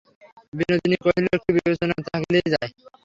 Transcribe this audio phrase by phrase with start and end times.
[0.53, 2.69] বিনোদিনী কহিল, একটু বিবেচনা থাকিলেই যায়।